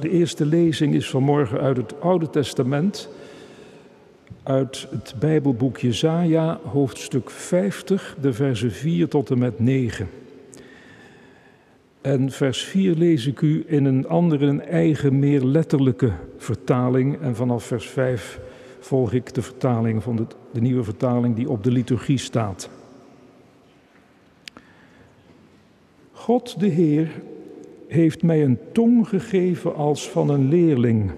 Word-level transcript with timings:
De 0.00 0.10
eerste 0.10 0.46
lezing 0.46 0.94
is 0.94 1.10
vanmorgen 1.10 1.60
uit 1.60 1.76
het 1.76 2.00
Oude 2.00 2.30
Testament, 2.30 3.08
uit 4.42 4.86
het 4.90 5.14
Bijbelboek 5.18 5.78
Jesaja, 5.78 6.60
hoofdstuk 6.62 7.30
50, 7.30 8.16
de 8.20 8.32
versen 8.32 8.72
4 8.72 9.08
tot 9.08 9.30
en 9.30 9.38
met 9.38 9.60
9. 9.60 10.08
En 12.00 12.30
vers 12.30 12.62
4 12.62 12.94
lees 12.94 13.26
ik 13.26 13.40
u 13.40 13.64
in 13.66 13.84
een 13.84 14.08
andere, 14.08 14.46
een 14.46 14.62
eigen, 14.62 15.18
meer 15.18 15.44
letterlijke 15.44 16.12
vertaling. 16.36 17.20
En 17.20 17.36
vanaf 17.36 17.64
vers 17.64 17.88
5 17.88 18.40
volg 18.80 19.12
ik 19.12 19.34
de 19.34 19.42
vertaling 19.42 20.02
van 20.02 20.16
de, 20.16 20.26
de 20.52 20.60
nieuwe 20.60 20.84
vertaling 20.84 21.36
die 21.36 21.50
op 21.50 21.64
de 21.64 21.70
liturgie 21.70 22.18
staat. 22.18 22.68
God 26.12 26.60
de 26.60 26.68
Heer 26.68 27.08
heeft 27.94 28.22
mij 28.22 28.44
een 28.44 28.58
tong 28.72 29.08
gegeven 29.08 29.74
als 29.74 30.10
van 30.10 30.28
een 30.28 30.48
leerling, 30.48 31.10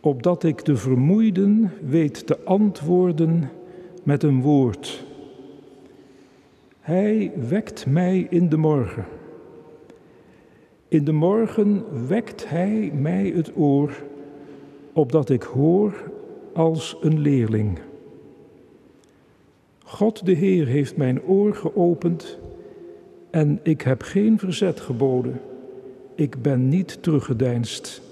opdat 0.00 0.44
ik 0.44 0.64
de 0.64 0.76
vermoeiden 0.76 1.72
weet 1.86 2.26
te 2.26 2.38
antwoorden 2.44 3.50
met 4.02 4.22
een 4.22 4.40
woord. 4.40 5.04
Hij 6.80 7.32
wekt 7.48 7.86
mij 7.86 8.26
in 8.30 8.48
de 8.48 8.56
morgen. 8.56 9.04
In 10.88 11.04
de 11.04 11.12
morgen 11.12 11.84
wekt 12.06 12.48
hij 12.48 12.92
mij 12.94 13.32
het 13.34 13.56
oor, 13.56 14.02
opdat 14.92 15.30
ik 15.30 15.42
hoor 15.42 16.10
als 16.52 16.96
een 17.00 17.18
leerling. 17.18 17.78
God 19.84 20.26
de 20.26 20.32
Heer 20.32 20.66
heeft 20.66 20.96
mijn 20.96 21.22
oor 21.22 21.54
geopend 21.54 22.38
en 23.36 23.60
ik 23.62 23.82
heb 23.82 24.02
geen 24.02 24.38
verzet 24.38 24.80
geboden. 24.80 25.40
Ik 26.14 26.42
ben 26.42 26.68
niet 26.68 27.02
teruggedeinst. 27.02 28.02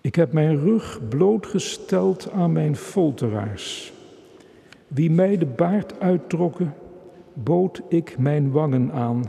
Ik 0.00 0.14
heb 0.14 0.32
mijn 0.32 0.58
rug 0.58 1.00
blootgesteld 1.08 2.30
aan 2.30 2.52
mijn 2.52 2.76
folteraars. 2.76 3.92
Wie 4.88 5.10
mij 5.10 5.38
de 5.38 5.46
baard 5.46 6.00
uittrokken, 6.00 6.74
bood 7.32 7.82
ik 7.88 8.18
mijn 8.18 8.50
wangen 8.50 8.92
aan. 8.92 9.24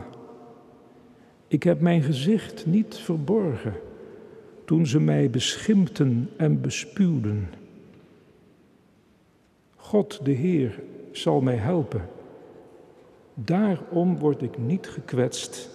Ik 1.47 1.63
heb 1.63 1.81
mijn 1.81 2.01
gezicht 2.01 2.65
niet 2.65 2.95
verborgen 2.95 3.73
toen 4.65 4.85
ze 4.85 4.99
mij 4.99 5.29
beschimpten 5.29 6.29
en 6.37 6.61
bespuwden. 6.61 7.49
God 9.75 10.25
de 10.25 10.31
Heer 10.31 10.79
zal 11.11 11.41
mij 11.41 11.55
helpen. 11.55 12.15
Daarom 13.45 14.17
word 14.17 14.41
ik 14.41 14.57
niet 14.57 14.87
gekwetst. 14.87 15.69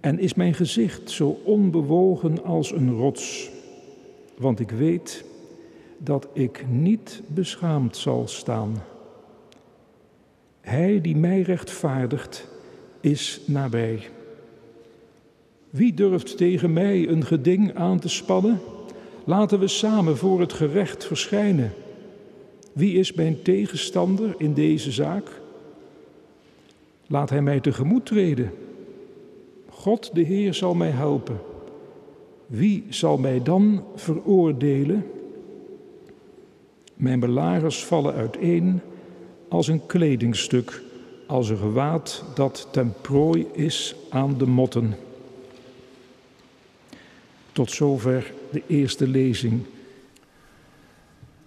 En 0.00 0.18
is 0.18 0.34
mijn 0.34 0.54
gezicht 0.54 1.10
zo 1.10 1.40
onbewogen 1.44 2.44
als 2.44 2.72
een 2.72 2.92
rots, 2.92 3.50
want 4.38 4.60
ik 4.60 4.70
weet 4.70 5.24
dat 5.98 6.28
ik 6.32 6.64
niet 6.68 7.22
beschaamd 7.26 7.96
zal 7.96 8.28
staan. 8.28 8.82
Hij 10.60 11.00
die 11.00 11.16
mij 11.16 11.40
rechtvaardigt, 11.40 12.48
is 13.00 13.40
nabij. 13.46 14.08
Wie 15.70 15.94
durft 15.94 16.36
tegen 16.36 16.72
mij 16.72 17.08
een 17.08 17.24
geding 17.24 17.74
aan 17.74 17.98
te 17.98 18.08
spannen? 18.08 18.60
Laten 19.24 19.58
we 19.58 19.68
samen 19.68 20.16
voor 20.16 20.40
het 20.40 20.52
gerecht 20.52 21.04
verschijnen. 21.04 21.72
Wie 22.72 22.98
is 22.98 23.12
mijn 23.12 23.42
tegenstander 23.42 24.34
in 24.38 24.54
deze 24.54 24.92
zaak? 24.92 25.41
Laat 27.06 27.30
Hij 27.30 27.42
mij 27.42 27.60
tegemoet 27.60 28.06
treden. 28.06 28.52
God 29.68 30.14
de 30.14 30.22
Heer 30.22 30.54
zal 30.54 30.74
mij 30.74 30.90
helpen. 30.90 31.40
Wie 32.46 32.84
zal 32.88 33.18
mij 33.18 33.42
dan 33.42 33.84
veroordelen? 33.94 35.06
Mijn 36.94 37.20
belagers 37.20 37.84
vallen 37.84 38.14
uiteen 38.14 38.80
als 39.48 39.68
een 39.68 39.86
kledingstuk, 39.86 40.82
als 41.26 41.48
een 41.48 41.56
gewaad 41.56 42.24
dat 42.34 42.68
ten 42.72 42.94
prooi 43.00 43.46
is 43.52 43.94
aan 44.08 44.38
de 44.38 44.46
motten. 44.46 44.94
Tot 47.52 47.70
zover 47.70 48.32
de 48.50 48.62
eerste 48.66 49.08
lezing. 49.08 49.60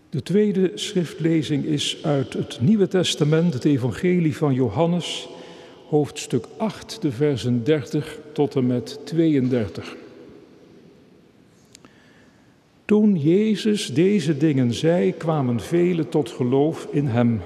De 0.09 0.23
tweede 0.23 0.71
schriftlezing 0.75 1.65
is 1.65 2.03
uit 2.03 2.33
het 2.33 2.61
Nieuwe 2.61 2.87
Testament, 2.87 3.53
het 3.53 3.65
Evangelie 3.65 4.37
van 4.37 4.53
Johannes, 4.53 5.29
hoofdstuk 5.95 6.47
8, 6.57 7.01
de 7.01 7.11
versen 7.11 7.63
30 7.63 8.19
tot 8.31 8.55
en 8.55 8.67
met 8.67 8.99
32. 9.03 9.95
Toen 12.85 13.15
Jezus 13.15 13.93
deze 13.93 14.37
dingen 14.37 14.73
zei, 14.73 15.13
kwamen 15.13 15.59
velen 15.59 16.09
tot 16.09 16.29
geloof 16.29 16.87
in 16.91 17.07
Hem. 17.07 17.41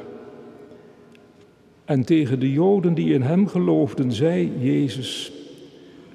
En 1.86 2.04
tegen 2.04 2.40
de 2.40 2.52
Joden 2.52 2.94
die 2.94 3.14
in 3.14 3.22
Hem 3.22 3.48
geloofden, 3.48 4.12
zei 4.12 4.52
Jezus, 4.59 5.32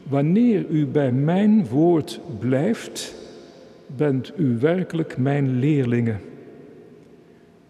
Wanneer 0.03 0.67
u 0.69 0.87
bij 0.87 1.13
mijn 1.13 1.67
woord 1.67 2.21
blijft, 2.39 3.15
bent 3.87 4.33
u 4.37 4.59
werkelijk 4.61 5.17
mijn 5.17 5.59
leerlingen. 5.59 6.21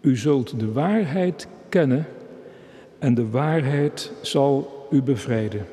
U 0.01 0.17
zult 0.17 0.59
de 0.59 0.71
waarheid 0.71 1.47
kennen 1.69 2.05
en 2.99 3.13
de 3.13 3.29
waarheid 3.29 4.11
zal 4.21 4.87
u 4.91 5.01
bevrijden. 5.01 5.65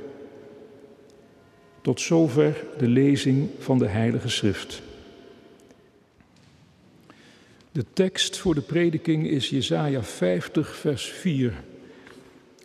Tot 1.81 2.01
zover 2.01 2.65
de 2.79 2.89
lezing 2.89 3.49
van 3.59 3.79
de 3.79 3.87
Heilige 3.87 4.29
Schrift. 4.29 4.83
De 7.73 7.85
tekst 7.93 8.39
voor 8.39 8.55
de 8.55 8.61
prediking 8.61 9.29
is 9.29 9.51
Jesaja 9.51 10.03
50, 10.03 10.77
vers 10.77 11.05
4. 11.05 11.63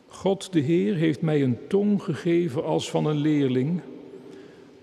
God 0.08 0.54
de 0.54 0.60
Heer 0.60 0.96
heeft 0.96 1.22
mij 1.22 1.44
een 1.44 1.58
tong 1.68 2.04
gegeven 2.04 2.64
als 2.64 2.90
van 2.90 3.06
een 3.06 3.18
leerling, 3.18 3.82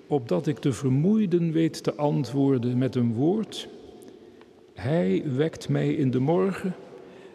opdat 0.06 0.46
ik 0.46 0.62
de 0.62 0.72
vermoeiden 0.72 1.52
weet 1.52 1.82
te 1.82 1.94
antwoorden 1.94 2.78
met 2.78 2.94
een 2.94 3.12
woord. 3.12 3.68
Hij 4.74 5.22
wekt 5.36 5.68
mij 5.68 5.94
in 5.94 6.10
de 6.10 6.18
morgen, 6.18 6.74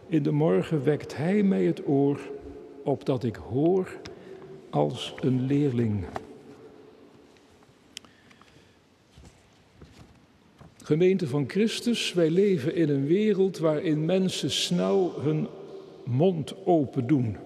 in 0.10 0.24
de 0.24 0.32
morgen 0.32 0.84
wekt 0.84 1.18
Hij 1.18 1.44
mij 1.44 1.64
het 1.64 1.88
oor 1.88 2.20
opdat 2.84 3.24
ik 3.24 3.36
hoor 3.36 3.98
als 4.70 5.14
een 5.20 5.46
leerling. 5.46 6.06
Gemeente 10.84 11.28
van 11.28 11.50
Christus, 11.50 12.14
wij 12.14 12.30
leven 12.30 12.76
in 12.76 12.90
een 12.90 13.06
wereld 13.06 13.58
waarin 13.58 14.06
mensen 14.06 14.52
snel 14.52 15.14
hun 15.22 15.48
mond 16.04 16.66
open 16.66 17.08
doen. 17.08 17.38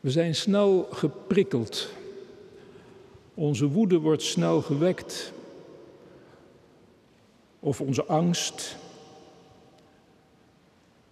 We 0.00 0.10
zijn 0.10 0.34
snel 0.34 0.88
geprikkeld. 0.90 1.88
Onze 3.34 3.66
woede 3.68 3.98
wordt 3.98 4.22
snel 4.22 4.62
gewekt. 4.62 5.32
Of 7.60 7.80
onze 7.80 8.04
angst 8.04 8.76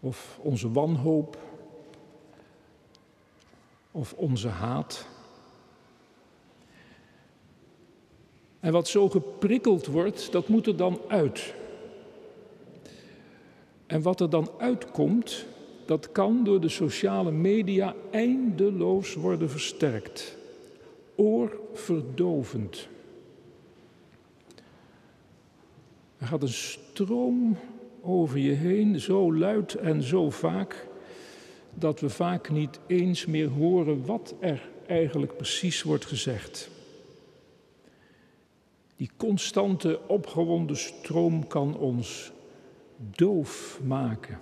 of 0.04 0.38
onze 0.42 0.72
wanhoop 0.72 1.38
of 3.90 4.12
onze 4.12 4.48
haat. 4.48 5.06
En 8.60 8.72
wat 8.72 8.88
zo 8.88 9.08
geprikkeld 9.08 9.86
wordt, 9.86 10.32
dat 10.32 10.48
moet 10.48 10.66
er 10.66 10.76
dan 10.76 11.00
uit. 11.08 11.54
En 13.86 14.02
wat 14.02 14.20
er 14.20 14.30
dan 14.30 14.50
uitkomt, 14.58 15.46
dat 15.86 16.12
kan 16.12 16.44
door 16.44 16.60
de 16.60 16.68
sociale 16.68 17.30
media 17.30 17.94
eindeloos 18.10 19.14
worden 19.14 19.50
versterkt. 19.50 20.36
Oorverdovend. 21.14 22.88
Er 26.18 26.26
gaat 26.26 26.42
een 26.42 26.48
stroom 26.48 27.56
over 28.04 28.38
je 28.38 28.52
heen, 28.52 29.00
zo 29.00 29.34
luid 29.34 29.74
en 29.74 30.02
zo 30.02 30.30
vaak, 30.30 30.88
dat 31.74 32.00
we 32.00 32.08
vaak 32.08 32.50
niet 32.50 32.80
eens 32.86 33.26
meer 33.26 33.48
horen 33.48 34.06
wat 34.06 34.34
er 34.40 34.68
eigenlijk 34.86 35.36
precies 35.36 35.82
wordt 35.82 36.04
gezegd. 36.04 36.70
Die 38.96 39.10
constante 39.16 40.00
opgewonden 40.06 40.76
stroom 40.76 41.46
kan 41.46 41.76
ons 41.76 42.32
doof 42.96 43.80
maken. 43.84 44.40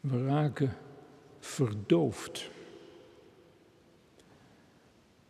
We 0.00 0.24
raken 0.24 0.76
verdoofd. 1.38 2.50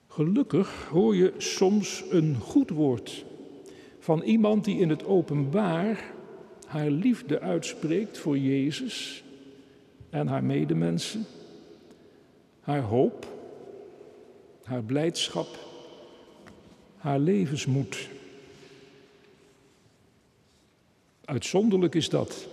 Gelukkig 0.09 0.87
hoor 0.91 1.17
je 1.17 1.33
soms 1.37 2.05
een 2.11 2.37
goed 2.37 2.71
woord 2.71 3.25
van 3.99 4.23
iemand 4.23 4.65
die 4.65 4.79
in 4.79 4.89
het 4.89 5.05
openbaar 5.05 6.17
haar 6.69 6.91
liefde 6.91 7.41
uitspreekt 7.41 8.19
voor 8.19 8.39
Jezus 8.39 9.23
en 10.11 10.27
haar 10.27 10.45
medemensen, 10.45 11.27
haar 12.61 12.83
hoop 12.83 13.37
haar 14.69 14.83
blijdschap, 14.83 15.59
haar 16.97 17.19
levensmoed. 17.19 18.09
Uitzonderlijk 21.25 21.95
is 21.95 22.09
dat. 22.09 22.47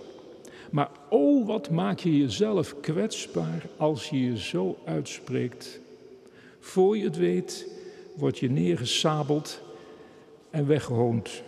Maar 0.70 0.90
oh, 1.08 1.46
wat 1.46 1.70
maak 1.70 1.98
je 1.98 2.16
jezelf 2.18 2.80
kwetsbaar 2.80 3.66
als 3.76 4.08
je 4.08 4.24
je 4.24 4.38
zo 4.38 4.78
uitspreekt. 4.84 5.80
Voor 6.60 6.96
je 6.96 7.04
het 7.04 7.16
weet, 7.16 7.66
word 8.14 8.38
je 8.38 8.50
neergesabeld 8.50 9.62
en 10.50 10.66
weggehoond. 10.66 11.42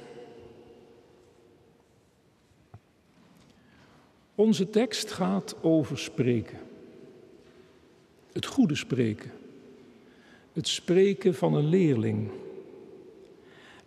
Onze 4.39 4.71
tekst 4.71 5.11
gaat 5.11 5.57
over 5.63 5.99
spreken. 5.99 6.59
Het 8.33 8.47
goede 8.47 8.75
spreken. 8.75 9.31
Het 10.53 10.69
spreken 10.69 11.35
van 11.35 11.55
een 11.55 11.69
leerling. 11.69 12.31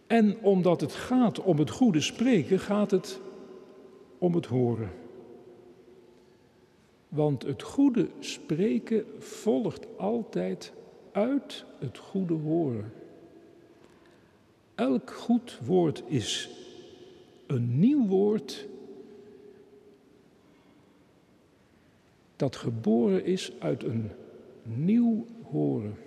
En 0.07 0.38
omdat 0.42 0.81
het 0.81 0.94
gaat 0.94 1.39
om 1.39 1.57
het 1.57 1.69
goede 1.69 2.01
spreken, 2.01 2.59
gaat 2.59 2.92
het 2.92 3.19
om 4.18 4.36
het 4.36 4.45
horen. 4.45 4.92
Want 7.07 7.44
het 7.44 7.63
goede 7.63 8.07
spreken 8.19 9.06
volgt 9.19 9.88
altijd 9.97 10.74
uit 11.12 11.65
het 11.80 11.97
goede 11.97 12.33
horen. 12.33 12.94
Elk 14.75 15.12
goed 15.12 15.59
woord 15.65 16.04
is 16.07 16.50
een 17.47 17.80
nieuw 17.80 18.07
woord 18.07 18.69
dat 22.42 22.56
geboren 22.56 23.26
is 23.26 23.52
uit 23.60 23.84
een 23.84 24.12
nieuw 24.64 25.26
horen. 25.44 25.98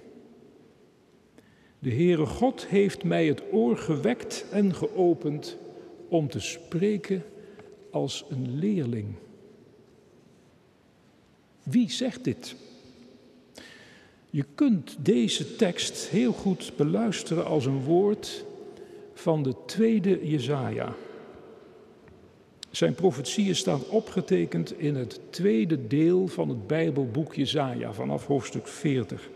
De 1.79 1.91
Heere 1.91 2.27
God 2.27 2.67
heeft 2.67 3.05
mij 3.05 3.27
het 3.27 3.43
oor 3.53 3.77
gewekt 3.77 4.45
en 4.51 4.75
geopend 4.75 5.57
om 6.09 6.29
te 6.29 6.41
spreken 6.41 7.23
als 7.91 8.25
een 8.31 8.59
leerling. 8.59 9.15
Wie 11.63 11.91
zegt 11.91 12.25
dit? 12.25 12.57
Je 14.31 14.45
kunt 14.55 14.97
deze 15.01 15.57
tekst 15.57 16.09
heel 16.09 16.33
goed 16.33 16.73
beluisteren 16.77 17.47
als 17.47 17.67
een 17.67 17.83
woord 17.83 18.45
van 19.13 19.43
de 19.43 19.55
tweede 19.67 20.29
Jezaja. 20.29 20.95
Zijn 22.77 22.95
profetieën 22.95 23.57
staan 23.57 23.81
opgetekend 23.89 24.79
in 24.79 24.95
het 24.95 25.21
tweede 25.31 25.87
deel 25.87 26.27
van 26.27 26.49
het 26.49 26.67
Bijbelboek 26.67 27.35
Jezaja 27.35 27.93
vanaf 27.93 28.27
hoofdstuk 28.27 28.67
40. 28.67 29.29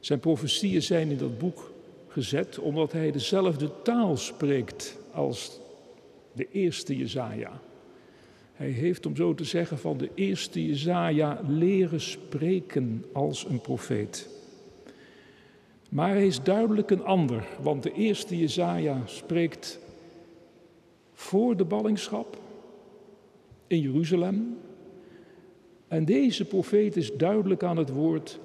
Zijn 0.00 0.20
profetieën 0.20 0.82
zijn 0.82 1.10
in 1.10 1.16
dat 1.18 1.38
boek 1.38 1.72
gezet 2.08 2.58
omdat 2.58 2.92
hij 2.92 3.12
dezelfde 3.12 3.70
taal 3.82 4.16
spreekt 4.16 4.98
als 5.12 5.60
de 6.32 6.48
eerste 6.50 6.96
Jezaja. 6.96 7.60
Hij 8.52 8.70
heeft, 8.70 9.06
om 9.06 9.16
zo 9.16 9.34
te 9.34 9.44
zeggen, 9.44 9.78
van 9.78 9.98
de 9.98 10.10
eerste 10.14 10.66
Jezaja 10.66 11.40
leren 11.46 12.00
spreken 12.00 13.04
als 13.12 13.46
een 13.48 13.60
profeet. 13.60 14.28
Maar 15.88 16.10
hij 16.10 16.26
is 16.26 16.42
duidelijk 16.42 16.90
een 16.90 17.04
ander, 17.04 17.44
want 17.60 17.82
de 17.82 17.92
eerste 17.92 18.38
Jezaja 18.38 19.02
spreekt 19.04 19.82
voor 21.14 21.56
de 21.56 21.64
ballingschap 21.64 22.38
in 23.66 23.80
Jeruzalem. 23.80 24.58
En 25.88 26.04
deze 26.04 26.44
profeet 26.44 26.96
is 26.96 27.12
duidelijk 27.12 27.62
aan 27.62 27.76
het 27.76 27.90
woord 27.90 28.40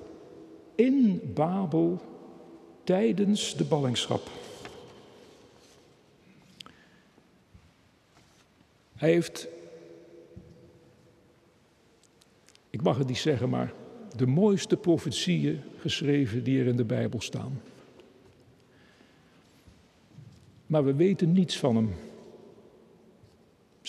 in 0.75 1.21
Babel 1.33 2.01
tijdens 2.83 3.56
de 3.56 3.63
ballingschap. 3.63 4.30
Hij 8.95 9.12
heeft, 9.12 9.48
ik 12.69 12.81
mag 12.81 12.98
het 12.98 13.07
niet 13.07 13.18
zeggen, 13.18 13.50
maar 13.50 13.74
de 14.15 14.27
mooiste 14.27 14.77
profetieën 14.77 15.62
geschreven 15.77 16.44
die 16.44 16.60
er 16.60 16.68
in 16.68 16.77
de 16.77 16.86
Bijbel 16.86 17.22
staan. 17.22 17.62
Maar 20.65 20.86
we 20.86 20.94
weten 20.94 21.31
niets 21.31 21.57
van 21.57 21.75
hem. 21.75 21.94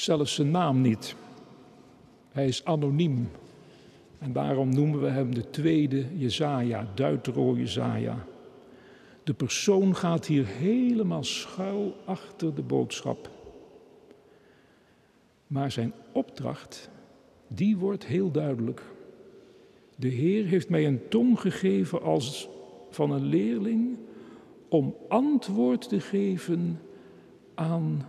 Zelfs 0.01 0.35
zijn 0.35 0.51
naam 0.51 0.81
niet. 0.81 1.15
Hij 2.31 2.47
is 2.47 2.65
anoniem. 2.65 3.31
En 4.19 4.33
daarom 4.33 4.75
noemen 4.75 5.01
we 5.01 5.09
hem 5.09 5.35
de 5.35 5.51
tweede 5.51 6.05
Jezaja, 6.17 6.87
Duitro 6.95 7.57
Jezaja. 7.57 8.25
De 9.25 9.35
persoon 9.35 9.97
gaat 9.97 10.27
hier 10.27 10.47
helemaal 10.47 11.25
schuil 11.25 11.97
achter 12.05 12.55
de 12.55 12.63
boodschap. 12.63 13.31
Maar 15.47 15.71
zijn 15.71 15.93
opdracht, 16.13 16.91
die 17.49 17.77
wordt 17.77 18.07
heel 18.07 18.31
duidelijk. 18.31 18.83
De 19.97 20.09
Heer 20.09 20.45
heeft 20.45 20.69
mij 20.69 20.87
een 20.87 21.09
tong 21.09 21.41
gegeven 21.41 22.03
als 22.03 22.49
van 22.91 23.11
een 23.11 23.25
leerling 23.25 23.97
om 24.69 24.95
antwoord 25.09 25.89
te 25.89 26.01
geven 26.01 26.81
aan 27.55 28.09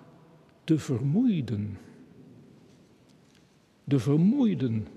de 0.63 0.79
vermoeiden. 0.79 1.77
De 3.83 3.99
vermoeiden, 3.99 4.87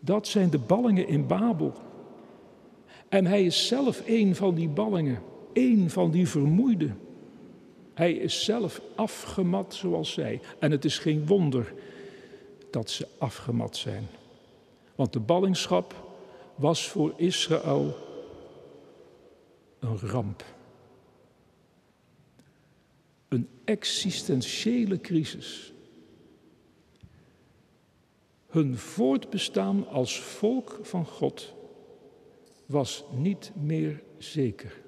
dat 0.00 0.26
zijn 0.26 0.50
de 0.50 0.58
ballingen 0.58 1.08
in 1.08 1.26
Babel. 1.26 1.72
En 3.08 3.26
hij 3.26 3.44
is 3.44 3.66
zelf 3.66 4.02
een 4.06 4.34
van 4.34 4.54
die 4.54 4.68
ballingen, 4.68 5.22
een 5.52 5.90
van 5.90 6.10
die 6.10 6.28
vermoeiden. 6.28 6.98
Hij 7.94 8.12
is 8.12 8.44
zelf 8.44 8.80
afgemat 8.94 9.74
zoals 9.74 10.12
zij. 10.12 10.40
En 10.58 10.70
het 10.70 10.84
is 10.84 10.98
geen 10.98 11.26
wonder 11.26 11.74
dat 12.70 12.90
ze 12.90 13.08
afgemat 13.18 13.76
zijn. 13.76 14.06
Want 14.94 15.12
de 15.12 15.20
ballingschap 15.20 15.94
was 16.54 16.88
voor 16.88 17.12
Israël 17.16 17.96
een 19.78 19.98
ramp. 19.98 20.44
Een 23.28 23.48
existentiële 23.64 25.00
crisis. 25.00 25.72
Hun 28.46 28.78
voortbestaan 28.78 29.88
als 29.88 30.20
volk 30.20 30.78
van 30.82 31.06
God 31.06 31.54
was 32.66 33.04
niet 33.16 33.52
meer 33.54 34.02
zeker. 34.18 34.80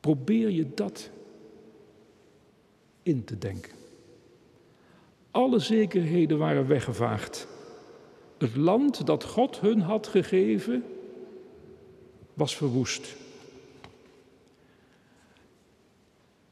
Probeer 0.00 0.50
je 0.50 0.74
dat 0.74 1.10
in 3.02 3.24
te 3.24 3.38
denken. 3.38 3.72
Alle 5.30 5.58
zekerheden 5.58 6.38
waren 6.38 6.66
weggevaagd. 6.66 7.46
Het 8.38 8.56
land 8.56 9.06
dat 9.06 9.24
God 9.24 9.60
hun 9.60 9.80
had 9.80 10.06
gegeven 10.06 10.84
was 12.34 12.56
verwoest. 12.56 13.16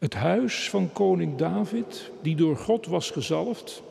Het 0.02 0.14
huis 0.14 0.70
van 0.70 0.92
koning 0.92 1.36
David, 1.36 2.10
die 2.22 2.36
door 2.36 2.56
God 2.56 2.86
was 2.86 3.10
gezalfd, 3.10 3.82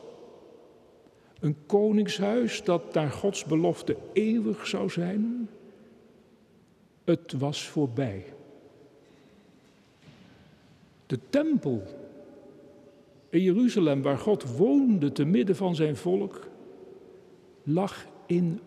een 1.40 1.56
koningshuis 1.66 2.64
dat 2.64 2.94
naar 2.94 3.10
Gods 3.10 3.44
belofte 3.44 3.96
eeuwig 4.12 4.66
zou 4.66 4.90
zijn, 4.90 5.48
het 7.04 7.32
was 7.32 7.68
voorbij. 7.68 8.24
De 11.06 11.18
tempel 11.30 11.82
in 13.28 13.42
Jeruzalem, 13.42 14.02
waar 14.02 14.18
God 14.18 14.56
woonde 14.56 15.12
te 15.12 15.24
midden 15.24 15.56
van 15.56 15.74
zijn 15.74 15.96
volk, 15.96 16.48
lag 17.62 18.06
in 18.26 18.60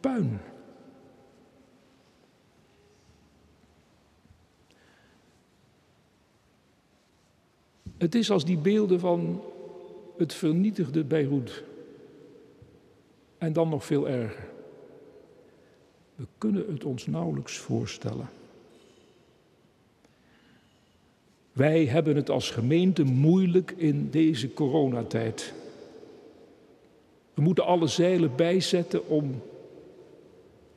puin. 0.00 0.40
Het 7.98 8.14
is 8.14 8.30
als 8.30 8.44
die 8.44 8.58
beelden 8.58 9.00
van 9.00 9.42
het 10.16 10.34
vernietigde 10.34 11.04
Beirut. 11.04 11.62
En 13.38 13.52
dan 13.52 13.68
nog 13.68 13.84
veel 13.84 14.08
erger. 14.08 14.48
We 16.14 16.26
kunnen 16.38 16.66
het 16.68 16.84
ons 16.84 17.06
nauwelijks 17.06 17.58
voorstellen. 17.58 18.28
Wij 21.52 21.84
hebben 21.86 22.16
het 22.16 22.30
als 22.30 22.50
gemeente 22.50 23.02
moeilijk 23.04 23.70
in 23.76 24.10
deze 24.10 24.52
coronatijd. 24.52 25.54
We 27.34 27.42
moeten 27.42 27.64
alle 27.64 27.86
zeilen 27.86 28.36
bijzetten 28.36 29.08
om 29.08 29.42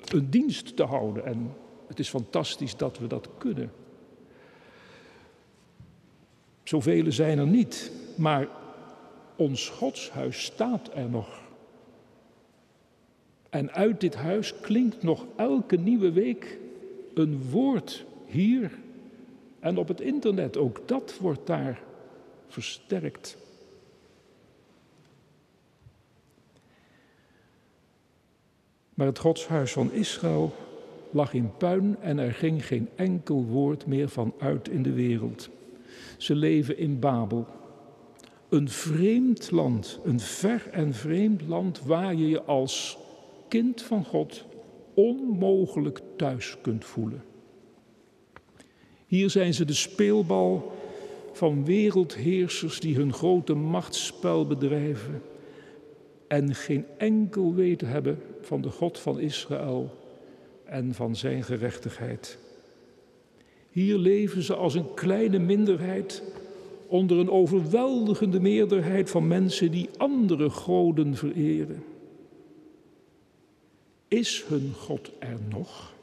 een 0.06 0.30
dienst 0.30 0.76
te 0.76 0.84
houden. 0.84 1.26
En 1.26 1.54
het 1.88 2.00
is 2.00 2.10
fantastisch 2.10 2.76
dat 2.76 2.98
we 2.98 3.08
dat 3.08 3.30
kunnen. 3.38 3.72
Zoveel 6.70 7.12
zijn 7.12 7.40
er 7.40 7.48
niet, 7.48 7.92
maar 8.18 8.48
ons 9.36 9.70
godshuis 9.70 10.44
staat 10.44 10.90
er 10.94 11.10
nog. 11.10 11.42
En 13.50 13.72
uit 13.72 14.00
dit 14.00 14.16
huis 14.16 14.60
klinkt 14.60 15.04
nog 15.04 15.26
elke 15.36 15.76
nieuwe 15.76 16.12
week 16.12 16.58
een 17.14 17.50
woord 17.50 18.06
hier 18.26 18.72
en 19.60 19.78
op 19.78 19.88
het 19.88 20.02
internet. 20.02 20.58
Ook 20.58 20.82
dat 20.86 21.18
wordt 21.18 21.48
daar 21.48 21.82
versterkt. 22.48 23.38
Maar 28.94 29.08
het 29.08 29.20
godshuis 29.20 29.72
van 29.72 29.92
Israël 29.92 30.54
lag 31.12 31.34
in 31.34 31.52
puin 31.58 31.98
en 32.02 32.18
er 32.18 32.34
ging 32.34 32.66
geen 32.66 32.90
enkel 32.96 33.44
woord 33.44 33.86
meer 33.86 34.10
van 34.10 34.34
uit 34.40 34.68
in 34.68 34.84
de 34.84 34.94
wereld. 34.94 35.50
Ze 36.18 36.36
leven 36.36 36.78
in 36.78 37.00
Babel. 37.00 37.48
Een 38.50 38.70
vreemd 38.70 39.52
land, 39.52 40.00
een 40.04 40.20
ver 40.20 40.68
en 40.72 40.94
vreemd 40.94 41.42
land 41.48 41.82
waar 41.82 42.16
je 42.16 42.30
je 42.30 42.44
als 42.44 42.98
kind 43.48 43.82
van 43.82 44.06
God 44.06 44.46
onmogelijk 44.94 46.02
thuis 46.18 46.58
kunt 46.62 46.86
voelen. 46.86 47.24
Hier 49.06 49.30
zijn 49.30 49.54
ze 49.54 49.66
de 49.66 49.74
speelbal 49.74 50.72
van 51.32 51.66
wereldheersers 51.66 52.80
die 52.80 52.96
hun 52.96 53.14
grote 53.14 53.54
machtsspel 53.54 54.48
bedrijven 54.48 55.22
en 56.28 56.56
geen 56.56 56.86
enkel 56.98 57.54
weten 57.54 57.88
hebben 57.88 58.22
van 58.42 58.62
de 58.62 58.70
God 58.70 59.00
van 59.00 59.20
Israël 59.20 59.98
en 60.64 60.94
van 60.94 61.16
zijn 61.16 61.44
gerechtigheid. 61.44 62.38
Hier 63.72 63.98
leven 63.98 64.44
ze 64.44 64.56
als 64.56 64.74
een 64.74 64.94
kleine 64.94 65.40
minderheid 65.40 66.24
onder 66.88 67.18
een 67.18 67.30
overweldigende 67.30 68.40
meerderheid 68.40 69.10
van 69.10 69.28
mensen 69.28 69.72
die 69.72 69.90
andere 69.98 70.50
goden 70.50 71.16
vereren. 71.16 71.84
Is 74.08 74.44
hun 74.48 74.74
God 74.74 75.12
er 75.20 75.38
nog? 75.50 75.94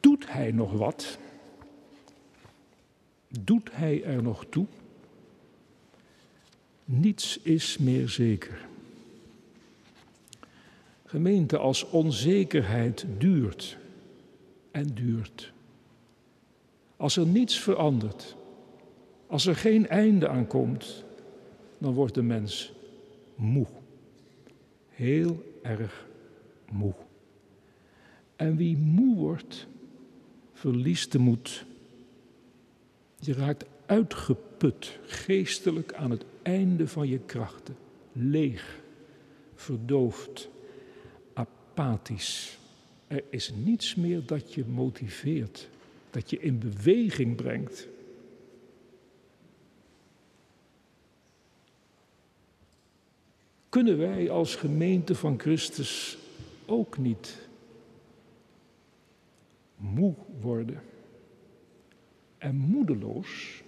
Doet 0.00 0.32
hij 0.32 0.50
nog 0.50 0.72
wat? 0.72 1.18
Doet 3.40 3.68
hij 3.72 4.02
er 4.04 4.22
nog 4.22 4.46
toe? 4.48 4.66
Niets 6.84 7.38
is 7.42 7.78
meer 7.78 8.08
zeker. 8.08 8.66
Gemeente, 11.04 11.58
als 11.58 11.90
onzekerheid 11.90 13.06
duurt 13.18 13.78
en 14.72 14.86
duurt, 14.94 15.52
als 16.96 17.16
er 17.16 17.26
niets 17.26 17.58
verandert, 17.58 18.36
als 19.26 19.46
er 19.46 19.56
geen 19.56 19.88
einde 19.88 20.28
aan 20.28 20.46
komt, 20.46 21.04
dan 21.78 21.94
wordt 21.94 22.14
de 22.14 22.22
mens 22.22 22.72
moe. 23.34 23.66
Heel 24.88 25.42
erg 25.62 26.06
moe. 26.70 26.94
En 28.36 28.56
wie 28.56 28.76
moe 28.76 29.16
wordt, 29.16 29.66
verliest 30.52 31.12
de 31.12 31.18
moed. 31.18 31.64
Je 33.18 33.32
raakt 33.32 33.64
uitgeput, 33.86 34.98
geestelijk 35.06 35.94
aan 35.94 36.10
het 36.10 36.24
einde 36.42 36.88
van 36.88 37.08
je 37.08 37.18
krachten, 37.18 37.76
leeg, 38.12 38.80
verdoofd, 39.54 40.48
apathisch. 41.34 42.58
Er 43.12 43.24
is 43.28 43.52
niets 43.54 43.94
meer 43.94 44.26
dat 44.26 44.54
je 44.54 44.64
motiveert, 44.64 45.68
dat 46.10 46.30
je 46.30 46.38
in 46.38 46.58
beweging 46.58 47.36
brengt. 47.36 47.88
Kunnen 53.68 53.98
wij 53.98 54.30
als 54.30 54.54
gemeente 54.54 55.14
van 55.14 55.40
Christus 55.40 56.18
ook 56.66 56.98
niet 56.98 57.48
moe 59.76 60.14
worden 60.40 60.82
en 62.38 62.56
moedeloos 62.56 63.62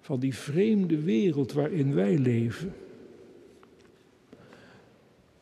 van 0.00 0.20
die 0.20 0.34
vreemde 0.34 1.00
wereld 1.00 1.52
waarin 1.52 1.94
wij 1.94 2.18
leven? 2.18 2.74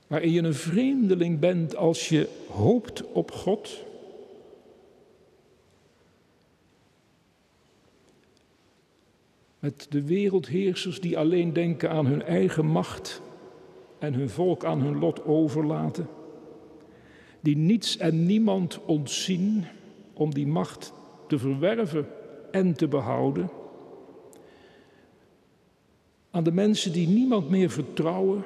Waarin 0.07 0.33
je 0.33 0.43
een 0.43 0.55
vreemdeling 0.55 1.39
bent 1.39 1.77
als 1.77 2.09
je 2.09 2.29
hoopt 2.49 3.13
op 3.13 3.31
God. 3.31 3.85
Met 9.59 9.87
de 9.91 10.03
wereldheersers 10.03 11.01
die 11.01 11.19
alleen 11.19 11.53
denken 11.53 11.91
aan 11.91 12.07
hun 12.07 12.23
eigen 12.23 12.67
macht 12.67 13.23
en 13.99 14.15
hun 14.15 14.31
volk 14.31 14.65
aan 14.65 14.81
hun 14.81 14.99
lot 14.99 15.25
overlaten. 15.25 16.09
Die 17.41 17.57
niets 17.57 17.97
en 17.97 18.27
niemand 18.27 18.85
ontzien 18.85 19.65
om 20.13 20.35
die 20.35 20.47
macht 20.47 20.93
te 21.29 21.39
verwerven 21.39 22.07
en 22.51 22.75
te 22.75 22.89
behouden. 22.89 23.51
Aan 26.31 26.45
de 26.45 26.53
mensen 26.53 26.93
die 26.93 27.09
niemand 27.09 27.51
meer 27.51 27.71
vertrouwen 27.71 28.45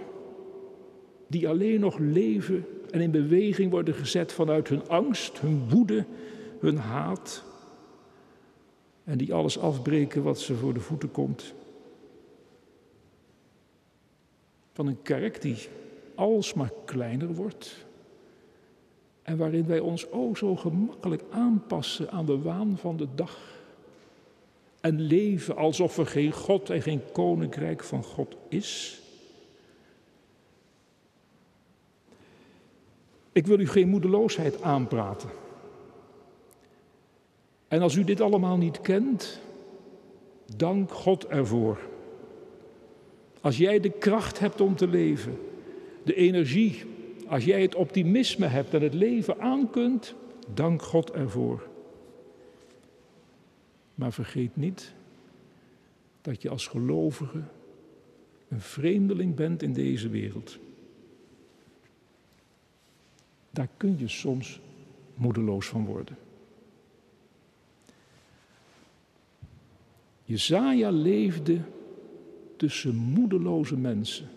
die 1.31 1.49
alleen 1.49 1.81
nog 1.81 1.99
leven 1.99 2.67
en 2.91 3.01
in 3.01 3.11
beweging 3.11 3.71
worden 3.71 3.95
gezet 3.95 4.33
vanuit 4.33 4.69
hun 4.69 4.89
angst, 4.89 5.41
hun 5.41 5.69
woede, 5.69 6.05
hun 6.59 6.77
haat. 6.77 7.45
En 9.05 9.19
die 9.19 9.35
alles 9.35 9.59
afbreken 9.59 10.23
wat 10.23 10.41
ze 10.41 10.55
voor 10.55 10.75
de 10.75 10.81
voeten 10.81 11.11
komt. 11.11 11.55
Van 14.73 14.87
een 14.87 15.03
kerk 15.03 15.43
die 15.43 15.57
alsmaar 16.15 16.73
kleiner 16.85 17.35
wordt. 17.35 17.87
En 19.23 19.37
waarin 19.37 19.67
wij 19.67 19.81
ons 19.81 20.11
o 20.11 20.35
zo 20.35 20.57
gemakkelijk 20.57 21.23
aanpassen 21.31 22.11
aan 22.11 22.27
de 22.27 22.39
waan 22.39 22.79
van 22.79 22.97
de 22.97 23.09
dag. 23.15 23.39
En 24.81 25.01
leven 25.01 25.57
alsof 25.57 25.99
er 25.99 26.07
geen 26.07 26.33
God 26.33 26.71
en 26.71 26.83
geen 26.83 27.03
koninkrijk 27.13 27.85
van 27.85 28.05
God 28.05 28.37
is. 28.49 29.01
Ik 33.33 33.47
wil 33.47 33.61
u 33.61 33.69
geen 33.69 33.89
moedeloosheid 33.89 34.63
aanpraten. 34.63 35.29
En 37.69 37.83
als 37.83 37.95
u 37.95 38.05
dit 38.05 38.21
allemaal 38.21 38.57
niet 38.57 38.81
kent, 38.81 39.41
dank 40.57 40.91
God 40.91 41.27
ervoor. 41.27 41.79
Als 43.41 43.57
jij 43.57 43.81
de 43.81 43.91
kracht 43.91 44.39
hebt 44.39 44.61
om 44.61 44.77
te 44.77 44.89
leven, 44.89 45.39
de 46.03 46.15
energie, 46.15 46.85
als 47.27 47.45
jij 47.45 47.63
het 47.63 47.75
optimisme 47.75 48.47
hebt 48.47 48.75
en 48.75 48.83
het 48.83 48.95
leven 48.95 49.41
aan 49.41 49.71
kunt, 49.71 50.15
dank 50.55 50.83
God 50.83 51.11
ervoor. 51.11 51.69
Maar 53.95 54.13
vergeet 54.13 54.57
niet 54.57 54.95
dat 56.23 56.43
je 56.43 56.49
als 56.49 56.67
gelovige 56.67 57.43
een 58.49 58.61
vreemdeling 58.61 59.35
bent 59.35 59.63
in 59.63 59.73
deze 59.73 60.09
wereld. 60.09 60.59
Daar 63.51 63.69
kun 63.77 63.99
je 63.99 64.09
soms 64.09 64.61
moedeloos 65.15 65.67
van 65.67 65.85
worden. 65.85 66.17
Jezaja 70.25 70.91
leefde 70.91 71.61
tussen 72.57 72.95
moedeloze 72.95 73.77
mensen. 73.77 74.29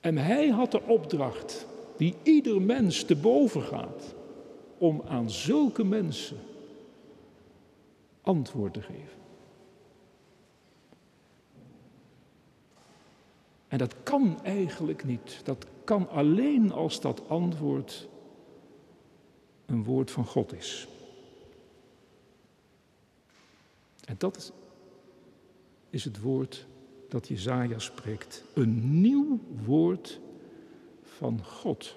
En 0.00 0.16
hij 0.16 0.48
had 0.48 0.70
de 0.70 0.82
opdracht 0.82 1.66
die 1.96 2.14
ieder 2.22 2.62
mens 2.62 3.04
te 3.04 3.16
boven 3.16 3.62
gaat 3.62 4.14
om 4.78 5.02
aan 5.08 5.30
zulke 5.30 5.84
mensen 5.84 6.36
antwoord 8.22 8.72
te 8.72 8.82
geven. 8.82 9.18
En 13.68 13.78
dat 13.78 13.94
kan 14.02 14.38
eigenlijk 14.42 15.04
niet. 15.04 15.40
Dat 15.44 15.66
kan 15.90 16.08
alleen 16.08 16.72
als 16.72 17.00
dat 17.00 17.28
antwoord 17.28 18.08
een 19.66 19.84
woord 19.84 20.10
van 20.10 20.26
God 20.26 20.52
is. 20.52 20.88
En 24.04 24.14
dat 24.18 24.52
is, 25.90 26.04
het 26.04 26.20
woord 26.20 26.66
dat 27.08 27.28
Jezaja 27.28 27.78
spreekt. 27.78 28.44
Een 28.54 29.00
nieuw 29.00 29.40
woord 29.64 30.20
van 31.02 31.44
God. 31.44 31.96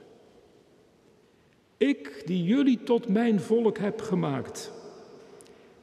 Ik 1.78 2.24
die 2.26 2.44
jullie 2.44 2.84
tot 2.84 3.08
mijn 3.08 3.40
volk 3.40 3.78
heb 3.78 4.02
gemaakt. 4.02 4.72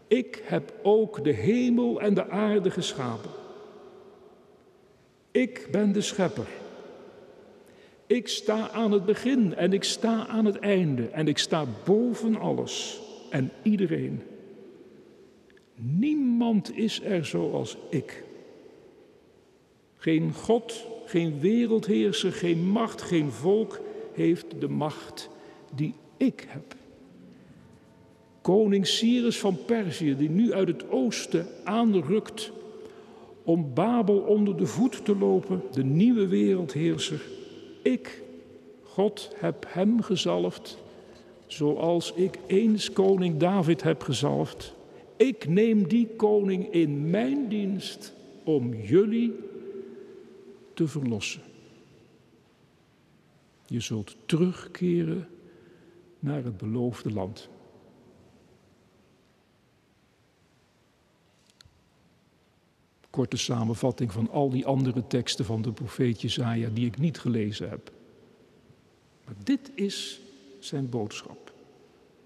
Ik 0.06 0.42
heb 0.44 0.74
ook 0.82 1.24
de 1.24 1.32
hemel 1.32 2.00
en 2.00 2.14
de 2.14 2.28
aarde 2.28 2.70
geschapen. 2.70 3.30
Ik 5.30 5.68
ben 5.70 5.92
de 5.92 6.00
schepper. 6.00 6.59
Ik 8.10 8.28
sta 8.28 8.70
aan 8.70 8.92
het 8.92 9.04
begin 9.04 9.54
en 9.54 9.72
ik 9.72 9.84
sta 9.84 10.26
aan 10.26 10.44
het 10.44 10.58
einde 10.58 11.08
en 11.08 11.28
ik 11.28 11.38
sta 11.38 11.66
boven 11.84 12.36
alles 12.36 13.00
en 13.28 13.50
iedereen. 13.62 14.22
Niemand 15.74 16.76
is 16.76 17.02
er 17.02 17.24
zoals 17.24 17.76
ik. 17.90 18.24
Geen 19.96 20.32
God, 20.32 20.86
geen 21.04 21.40
wereldheerser, 21.40 22.32
geen 22.32 22.68
macht, 22.68 23.02
geen 23.02 23.30
volk 23.30 23.80
heeft 24.12 24.60
de 24.60 24.68
macht 24.68 25.28
die 25.74 25.94
ik 26.16 26.46
heb. 26.48 26.74
Koning 28.40 28.86
Cyrus 28.86 29.38
van 29.38 29.58
Perzië, 29.66 30.16
die 30.16 30.30
nu 30.30 30.52
uit 30.52 30.68
het 30.68 30.90
oosten 30.90 31.46
aanrukt 31.64 32.52
om 33.42 33.74
Babel 33.74 34.18
onder 34.18 34.56
de 34.56 34.66
voet 34.66 35.04
te 35.04 35.16
lopen, 35.16 35.62
de 35.72 35.84
nieuwe 35.84 36.26
wereldheerser. 36.26 37.38
Ik, 37.82 38.22
God, 38.82 39.30
heb 39.34 39.66
hem 39.68 40.02
gezalfd, 40.02 40.78
zoals 41.46 42.12
ik 42.12 42.38
eens 42.46 42.92
koning 42.92 43.38
David 43.38 43.82
heb 43.82 44.02
gezalfd. 44.02 44.74
Ik 45.16 45.48
neem 45.48 45.88
die 45.88 46.06
koning 46.16 46.72
in 46.72 47.10
mijn 47.10 47.48
dienst 47.48 48.12
om 48.44 48.74
jullie 48.74 49.34
te 50.74 50.88
verlossen. 50.88 51.42
Je 53.66 53.80
zult 53.80 54.16
terugkeren 54.26 55.28
naar 56.18 56.44
het 56.44 56.56
beloofde 56.56 57.12
land. 57.12 57.48
Korte 63.10 63.36
samenvatting 63.36 64.12
van 64.12 64.30
al 64.30 64.50
die 64.50 64.66
andere 64.66 65.06
teksten 65.06 65.44
van 65.44 65.62
de 65.62 65.72
profeet 65.72 66.20
Jezaja 66.20 66.68
die 66.72 66.86
ik 66.86 66.98
niet 66.98 67.18
gelezen 67.18 67.68
heb. 67.68 67.92
Maar 69.24 69.34
dit 69.44 69.70
is 69.74 70.20
zijn 70.58 70.88
boodschap. 70.88 71.52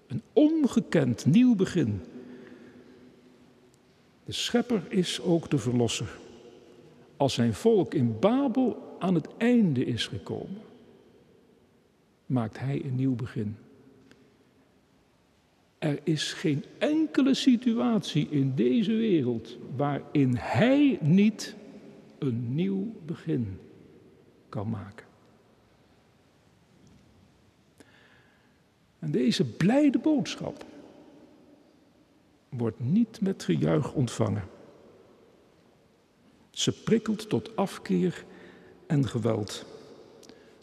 Een 0.07 0.21
ongekend 0.33 1.25
nieuw 1.25 1.55
begin. 1.55 2.01
De 4.25 4.31
schepper 4.31 4.83
is 4.89 5.21
ook 5.21 5.49
de 5.49 5.57
verlosser. 5.57 6.17
Als 7.17 7.33
zijn 7.33 7.53
volk 7.53 7.93
in 7.93 8.19
Babel 8.19 8.95
aan 8.99 9.15
het 9.15 9.27
einde 9.37 9.85
is 9.85 10.07
gekomen, 10.07 10.61
maakt 12.25 12.59
hij 12.59 12.83
een 12.83 12.95
nieuw 12.95 13.15
begin. 13.15 13.57
Er 15.85 15.99
is 16.03 16.33
geen 16.33 16.63
enkele 16.77 17.33
situatie 17.33 18.27
in 18.29 18.55
deze 18.55 18.93
wereld 18.93 19.57
waarin 19.75 20.35
Hij 20.35 20.97
niet 21.01 21.55
een 22.19 22.55
nieuw 22.55 22.93
begin 23.05 23.59
kan 24.49 24.69
maken. 24.69 25.05
En 28.99 29.11
deze 29.11 29.45
blijde 29.45 29.99
boodschap 29.99 30.65
wordt 32.49 32.79
niet 32.79 33.21
met 33.21 33.43
gejuich 33.43 33.93
ontvangen. 33.93 34.43
Ze 36.49 36.83
prikkelt 36.83 37.29
tot 37.29 37.55
afkeer 37.55 38.25
en 38.87 39.07
geweld. 39.07 39.65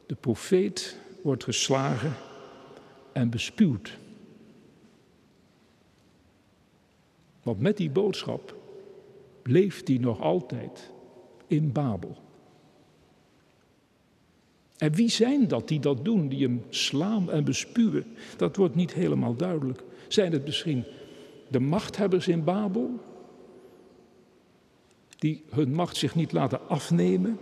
De 0.06 0.14
profeet 0.14 0.96
wordt 1.22 1.44
geslagen 1.44 2.14
en 3.12 3.30
bespuwd. 3.30 4.00
Want 7.42 7.60
met 7.60 7.76
die 7.76 7.90
boodschap 7.90 8.56
leeft 9.42 9.88
hij 9.88 9.96
nog 9.96 10.20
altijd 10.20 10.90
in 11.46 11.72
Babel. 11.72 12.16
En 14.76 14.92
wie 14.92 15.08
zijn 15.08 15.48
dat 15.48 15.68
die 15.68 15.80
dat 15.80 16.04
doen, 16.04 16.28
die 16.28 16.42
hem 16.42 16.64
slaan 16.68 17.30
en 17.30 17.44
bespuwen? 17.44 18.04
Dat 18.36 18.56
wordt 18.56 18.74
niet 18.74 18.94
helemaal 18.94 19.36
duidelijk. 19.36 19.82
Zijn 20.08 20.32
het 20.32 20.44
misschien 20.44 20.84
de 21.48 21.60
machthebbers 21.60 22.28
in 22.28 22.44
Babel, 22.44 22.90
die 25.18 25.42
hun 25.50 25.74
macht 25.74 25.96
zich 25.96 26.14
niet 26.14 26.32
laten 26.32 26.68
afnemen? 26.68 27.38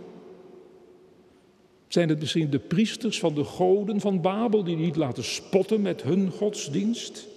Zijn 1.87 2.09
het 2.09 2.19
misschien 2.19 2.49
de 2.49 2.59
priesters 2.59 3.19
van 3.19 3.35
de 3.35 3.43
goden 3.43 3.99
van 3.99 4.21
Babel, 4.21 4.63
die 4.63 4.75
niet 4.75 4.95
laten 4.95 5.23
spotten 5.23 5.81
met 5.81 6.01
hun 6.01 6.31
godsdienst? 6.31 7.27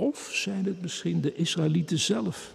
Of 0.00 0.30
zijn 0.32 0.64
het 0.64 0.82
misschien 0.82 1.20
de 1.20 1.34
Israëlieten 1.34 1.98
zelf, 1.98 2.54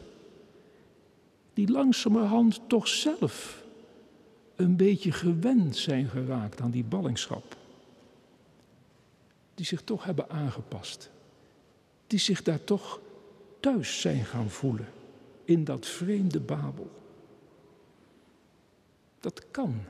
die 1.53 1.71
langzamerhand 1.71 2.59
toch 2.67 2.87
zelf 2.87 3.63
een 4.55 4.75
beetje 4.75 5.11
gewend 5.11 5.75
zijn 5.77 6.07
geraakt 6.07 6.61
aan 6.61 6.71
die 6.71 6.83
ballingschap? 6.83 7.55
Die 9.55 9.65
zich 9.65 9.81
toch 9.81 10.03
hebben 10.03 10.29
aangepast, 10.29 11.09
die 12.07 12.19
zich 12.19 12.43
daar 12.43 12.63
toch 12.63 12.99
thuis 13.59 14.01
zijn 14.01 14.25
gaan 14.25 14.49
voelen 14.49 14.87
in 15.43 15.63
dat 15.63 15.85
vreemde 15.85 16.39
Babel. 16.39 16.91
Dat 19.19 19.51
kan. 19.51 19.81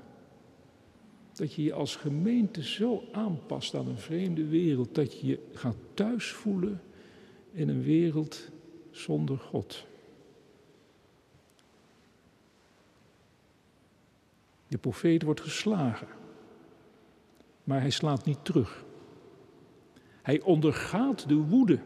Dat 1.33 1.53
je 1.53 1.63
je 1.63 1.73
als 1.73 1.95
gemeente 1.95 2.63
zo 2.63 3.03
aanpast 3.11 3.75
aan 3.75 3.87
een 3.87 3.97
vreemde 3.97 4.45
wereld 4.45 4.95
dat 4.95 5.19
je 5.19 5.27
je 5.27 5.39
gaat 5.53 5.77
thuis 5.93 6.31
voelen 6.31 6.81
in 7.55 7.69
een 7.69 7.83
wereld 7.83 8.49
zonder 8.91 9.37
God. 9.37 9.85
De 14.67 14.77
profeet 14.77 15.23
wordt 15.23 15.41
geslagen, 15.41 16.07
maar 17.63 17.81
hij 17.81 17.89
slaat 17.89 18.25
niet 18.25 18.45
terug. 18.45 18.85
Hij 20.21 20.41
ondergaat 20.41 21.27
de 21.27 21.35
woede, 21.35 21.79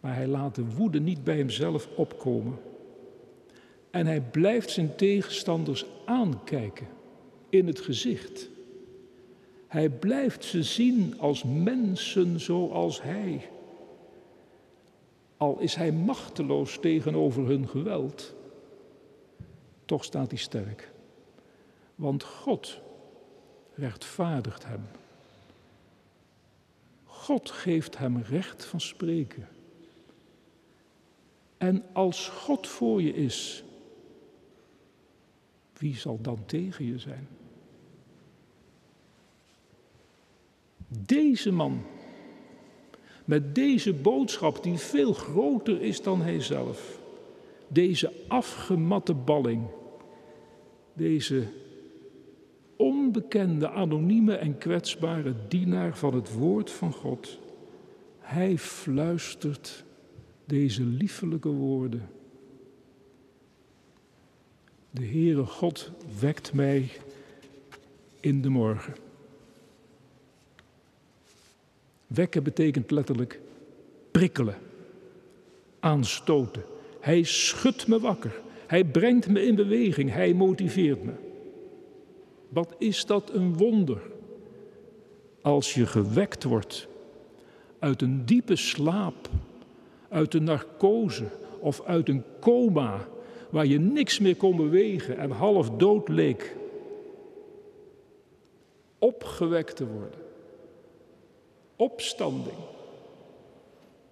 maar 0.00 0.14
hij 0.14 0.26
laat 0.26 0.54
de 0.54 0.64
woede 0.64 1.00
niet 1.00 1.24
bij 1.24 1.36
hemzelf 1.36 1.88
opkomen. 1.96 2.58
En 3.90 4.06
hij 4.06 4.20
blijft 4.20 4.70
zijn 4.70 4.96
tegenstanders 4.96 5.86
aankijken 6.04 6.86
in 7.48 7.66
het 7.66 7.80
gezicht. 7.80 8.48
Hij 9.66 9.90
blijft 9.90 10.44
ze 10.44 10.62
zien 10.62 11.20
als 11.20 11.42
mensen 11.44 12.40
zoals 12.40 13.02
hij. 13.02 13.50
Al 15.36 15.58
is 15.58 15.74
hij 15.74 15.92
machteloos 15.92 16.78
tegenover 16.80 17.46
hun 17.46 17.68
geweld, 17.68 18.34
toch 19.84 20.04
staat 20.04 20.30
hij 20.30 20.38
sterk. 20.38 20.92
Want 21.94 22.22
God 22.22 22.80
rechtvaardigt 23.74 24.64
hem. 24.64 24.86
God 27.04 27.50
geeft 27.50 27.98
hem 27.98 28.18
recht 28.18 28.64
van 28.64 28.80
spreken. 28.80 29.48
En 31.56 31.84
als 31.92 32.28
God 32.28 32.66
voor 32.66 33.02
je 33.02 33.14
is, 33.14 33.64
wie 35.78 35.96
zal 35.96 36.20
dan 36.20 36.44
tegen 36.46 36.84
je 36.84 36.98
zijn? 36.98 37.28
Deze 40.88 41.52
man, 41.52 41.82
met 43.24 43.54
deze 43.54 43.92
boodschap 43.92 44.62
die 44.62 44.78
veel 44.78 45.12
groter 45.12 45.82
is 45.82 46.02
dan 46.02 46.22
hijzelf, 46.22 47.00
deze 47.68 48.12
afgematte 48.28 49.14
balling, 49.14 49.66
deze 50.92 51.46
onbekende, 52.76 53.70
anonieme 53.70 54.34
en 54.34 54.58
kwetsbare 54.58 55.34
dienaar 55.48 55.96
van 55.96 56.14
het 56.14 56.32
woord 56.32 56.70
van 56.70 56.92
God, 56.92 57.38
hij 58.18 58.58
fluistert 58.58 59.84
deze 60.44 60.82
liefelijke 60.82 61.48
woorden. 61.48 62.08
De 64.90 65.06
Heere 65.06 65.44
God 65.44 65.92
wekt 66.20 66.52
mij 66.52 66.90
in 68.20 68.42
de 68.42 68.48
morgen. 68.48 69.05
Wekken 72.06 72.42
betekent 72.42 72.90
letterlijk 72.90 73.40
prikkelen, 74.10 74.56
aanstoten. 75.80 76.62
Hij 77.00 77.22
schudt 77.22 77.86
me 77.86 78.00
wakker. 78.00 78.40
Hij 78.66 78.84
brengt 78.84 79.28
me 79.28 79.46
in 79.46 79.54
beweging. 79.54 80.12
Hij 80.12 80.34
motiveert 80.34 81.04
me. 81.04 81.12
Wat 82.48 82.74
is 82.78 83.06
dat 83.06 83.32
een 83.32 83.56
wonder 83.56 84.00
als 85.40 85.74
je 85.74 85.86
gewekt 85.86 86.44
wordt 86.44 86.88
uit 87.78 88.02
een 88.02 88.26
diepe 88.26 88.56
slaap, 88.56 89.28
uit 90.08 90.34
een 90.34 90.44
narcose 90.44 91.24
of 91.60 91.82
uit 91.82 92.08
een 92.08 92.22
coma 92.40 93.08
waar 93.50 93.66
je 93.66 93.78
niks 93.78 94.18
meer 94.18 94.36
kon 94.36 94.56
bewegen 94.56 95.18
en 95.18 95.30
half 95.30 95.70
dood 95.70 96.08
leek. 96.08 96.56
Opgewekt 98.98 99.76
te 99.76 99.86
worden 99.86 100.25
opstanding. 101.76 102.56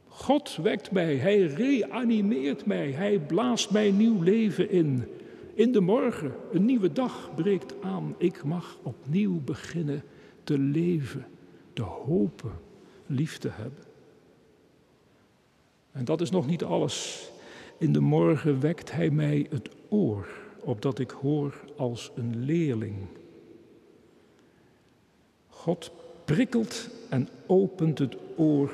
God 0.08 0.56
wekt 0.56 0.90
mij, 0.90 1.16
Hij 1.16 1.40
reanimeert 1.46 2.66
mij, 2.66 2.90
Hij 2.90 3.18
blaast 3.18 3.70
mij 3.70 3.90
nieuw 3.90 4.22
leven 4.22 4.70
in. 4.70 5.04
In 5.54 5.72
de 5.72 5.80
morgen, 5.80 6.34
een 6.52 6.64
nieuwe 6.64 6.92
dag 6.92 7.30
breekt 7.34 7.74
aan. 7.82 8.14
Ik 8.18 8.44
mag 8.44 8.78
opnieuw 8.82 9.40
beginnen 9.40 10.02
te 10.44 10.58
leven, 10.58 11.26
te 11.72 11.82
hopen, 11.82 12.52
lief 13.06 13.38
te 13.38 13.48
hebben. 13.48 13.84
En 15.92 16.04
dat 16.04 16.20
is 16.20 16.30
nog 16.30 16.46
niet 16.46 16.64
alles. 16.64 17.28
In 17.78 17.92
de 17.92 18.00
morgen 18.00 18.60
wekt 18.60 18.92
hij 18.92 19.10
mij 19.10 19.46
het 19.50 19.68
oor, 19.88 20.28
opdat 20.60 20.98
ik 20.98 21.10
hoor 21.10 21.60
als 21.76 22.10
een 22.14 22.44
leerling. 22.44 22.96
God 25.48 25.92
prikkelt 26.24 26.88
en 27.08 27.28
opent 27.46 27.98
het 27.98 28.16
oor. 28.36 28.70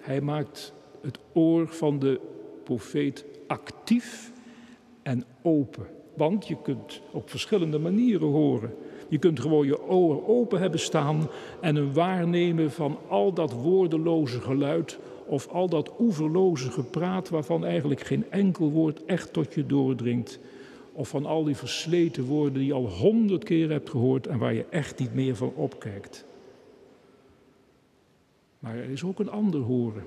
Hij 0.00 0.20
maakt 0.20 0.72
het 1.00 1.18
oor 1.32 1.68
van 1.68 1.98
de 1.98 2.20
profeet 2.64 3.24
actief 3.46 4.32
en 5.02 5.24
open. 5.42 5.86
Want 6.14 6.48
je 6.48 6.56
kunt 6.62 7.00
op 7.10 7.30
verschillende 7.30 7.78
manieren 7.78 8.28
horen. 8.28 8.74
Je 9.08 9.18
kunt 9.18 9.40
gewoon 9.40 9.66
je 9.66 9.82
oren 9.82 10.28
open 10.28 10.60
hebben 10.60 10.80
staan 10.80 11.28
en 11.60 11.76
een 11.76 11.92
waarnemen 11.92 12.70
van 12.70 12.98
al 13.08 13.32
dat 13.32 13.52
woordeloze 13.52 14.40
geluid 14.40 14.98
of 15.26 15.48
al 15.48 15.68
dat 15.68 15.92
oeverloze 15.98 16.70
gepraat 16.70 17.28
waarvan 17.28 17.64
eigenlijk 17.64 18.00
geen 18.00 18.30
enkel 18.30 18.70
woord 18.70 19.04
echt 19.04 19.32
tot 19.32 19.54
je 19.54 19.66
doordringt. 19.66 20.38
Of 20.92 21.08
van 21.08 21.26
al 21.26 21.44
die 21.44 21.56
versleten 21.56 22.24
woorden 22.24 22.58
die 22.58 22.66
je 22.66 22.72
al 22.72 22.88
honderd 22.88 23.44
keer 23.44 23.70
hebt 23.70 23.90
gehoord 23.90 24.26
en 24.26 24.38
waar 24.38 24.54
je 24.54 24.64
echt 24.70 24.98
niet 24.98 25.14
meer 25.14 25.36
van 25.36 25.52
opkijkt. 25.54 26.26
Maar 28.58 28.76
er 28.76 28.90
is 28.90 29.04
ook 29.04 29.18
een 29.18 29.30
ander 29.30 29.60
horen. 29.60 30.06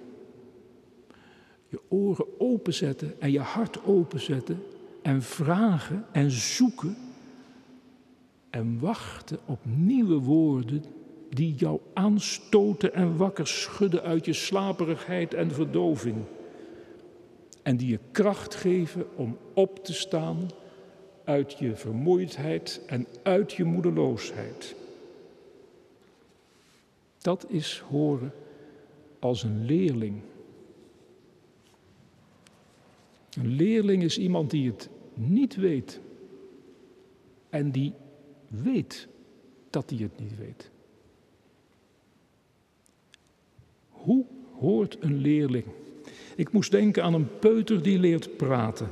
Je 1.67 1.81
oren 1.87 2.39
openzetten 2.39 3.21
en 3.21 3.31
je 3.31 3.39
hart 3.39 3.85
openzetten 3.85 4.63
en 5.01 5.21
vragen 5.21 6.05
en 6.11 6.31
zoeken 6.31 6.97
en 8.49 8.79
wachten 8.79 9.39
op 9.45 9.59
nieuwe 9.63 10.19
woorden 10.19 10.83
die 11.29 11.55
jou 11.55 11.79
aanstoten 11.93 12.93
en 12.93 13.17
wakker 13.17 13.47
schudden 13.47 14.01
uit 14.01 14.25
je 14.25 14.33
slaperigheid 14.33 15.33
en 15.33 15.51
verdoving. 15.51 16.17
En 17.63 17.77
die 17.77 17.87
je 17.87 17.99
kracht 18.11 18.55
geven 18.55 19.05
om 19.15 19.37
op 19.53 19.85
te 19.85 19.93
staan 19.93 20.49
uit 21.23 21.59
je 21.59 21.75
vermoeidheid 21.75 22.81
en 22.87 23.07
uit 23.23 23.53
je 23.53 23.63
moedeloosheid. 23.63 24.75
Dat 27.17 27.45
is 27.49 27.83
horen 27.89 28.33
als 29.21 29.43
een 29.43 29.65
leerling. 29.65 30.21
Een 33.38 33.55
leerling 33.55 34.03
is 34.03 34.17
iemand 34.17 34.49
die 34.51 34.69
het 34.69 34.89
niet 35.13 35.55
weet 35.55 35.99
en 37.49 37.71
die 37.71 37.93
weet 38.47 39.07
dat 39.69 39.89
hij 39.89 39.99
het 39.99 40.19
niet 40.19 40.38
weet. 40.38 40.71
Hoe 43.89 44.25
hoort 44.60 44.97
een 44.99 45.17
leerling? 45.17 45.65
Ik 46.36 46.51
moest 46.51 46.71
denken 46.71 47.03
aan 47.03 47.13
een 47.13 47.39
peuter 47.39 47.81
die 47.81 47.99
leert 47.99 48.38
praten. 48.38 48.89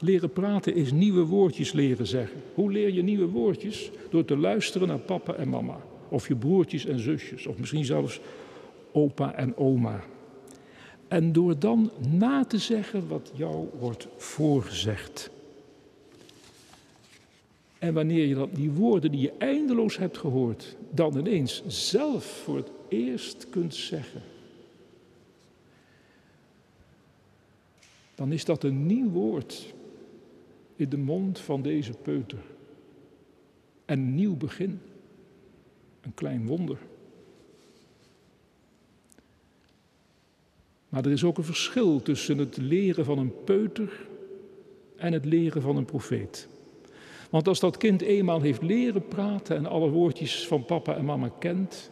Leren 0.00 0.32
praten 0.32 0.74
is 0.74 0.92
nieuwe 0.92 1.24
woordjes 1.24 1.72
leren 1.72 2.06
zeggen. 2.06 2.40
Hoe 2.54 2.72
leer 2.72 2.92
je 2.92 3.02
nieuwe 3.02 3.26
woordjes? 3.26 3.90
Door 4.10 4.24
te 4.24 4.36
luisteren 4.36 4.88
naar 4.88 4.98
papa 4.98 5.34
en 5.34 5.48
mama. 5.48 5.80
Of 6.08 6.28
je 6.28 6.36
broertjes 6.36 6.86
en 6.86 6.98
zusjes. 6.98 7.46
Of 7.46 7.58
misschien 7.58 7.84
zelfs 7.84 8.20
opa 8.92 9.34
en 9.34 9.56
oma. 9.56 10.00
En 11.08 11.32
door 11.32 11.58
dan 11.58 11.90
na 12.08 12.44
te 12.44 12.58
zeggen 12.58 13.08
wat 13.08 13.30
jou 13.34 13.68
wordt 13.78 14.08
voorgezegd. 14.16 15.30
En 17.78 17.94
wanneer 17.94 18.26
je 18.26 18.34
dan 18.34 18.50
die 18.52 18.70
woorden 18.70 19.10
die 19.10 19.20
je 19.20 19.32
eindeloos 19.38 19.96
hebt 19.96 20.18
gehoord, 20.18 20.76
dan 20.90 21.18
ineens 21.18 21.62
zelf 21.66 22.24
voor 22.24 22.56
het 22.56 22.70
eerst 22.88 23.48
kunt 23.50 23.74
zeggen, 23.74 24.22
dan 28.14 28.32
is 28.32 28.44
dat 28.44 28.64
een 28.64 28.86
nieuw 28.86 29.10
woord 29.10 29.74
in 30.76 30.88
de 30.88 30.96
mond 30.96 31.38
van 31.38 31.62
deze 31.62 31.92
peuter. 31.92 32.38
En 33.84 33.98
een 33.98 34.14
nieuw 34.14 34.36
begin, 34.36 34.80
een 36.00 36.14
klein 36.14 36.46
wonder. 36.46 36.78
Maar 40.88 41.04
er 41.04 41.12
is 41.12 41.24
ook 41.24 41.38
een 41.38 41.44
verschil 41.44 42.02
tussen 42.02 42.38
het 42.38 42.56
leren 42.56 43.04
van 43.04 43.18
een 43.18 43.44
peuter 43.44 44.06
en 44.96 45.12
het 45.12 45.24
leren 45.24 45.62
van 45.62 45.76
een 45.76 45.84
profeet. 45.84 46.48
Want 47.30 47.48
als 47.48 47.60
dat 47.60 47.76
kind 47.76 48.00
eenmaal 48.00 48.40
heeft 48.40 48.62
leren 48.62 49.06
praten 49.06 49.56
en 49.56 49.66
alle 49.66 49.90
woordjes 49.90 50.46
van 50.46 50.64
papa 50.64 50.94
en 50.94 51.04
mama 51.04 51.30
kent, 51.38 51.90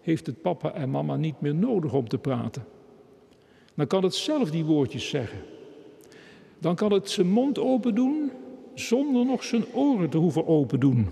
heeft 0.00 0.26
het 0.26 0.42
papa 0.42 0.72
en 0.72 0.90
mama 0.90 1.16
niet 1.16 1.40
meer 1.40 1.54
nodig 1.54 1.92
om 1.92 2.08
te 2.08 2.18
praten. 2.18 2.64
Dan 3.74 3.86
kan 3.86 4.02
het 4.02 4.14
zelf 4.14 4.50
die 4.50 4.64
woordjes 4.64 5.08
zeggen. 5.08 5.38
Dan 6.58 6.74
kan 6.74 6.92
het 6.92 7.10
zijn 7.10 7.30
mond 7.30 7.58
open 7.58 7.94
doen 7.94 8.30
zonder 8.74 9.24
nog 9.26 9.44
zijn 9.44 9.64
oren 9.72 10.10
te 10.10 10.16
hoeven 10.16 10.46
open 10.46 10.80
doen. 10.80 11.08